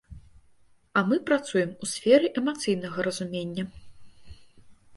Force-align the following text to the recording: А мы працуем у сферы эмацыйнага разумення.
А 1.01 1.03
мы 1.09 1.19
працуем 1.27 1.69
у 1.75 1.85
сферы 1.93 2.33
эмацыйнага 2.43 2.97
разумення. 3.11 3.63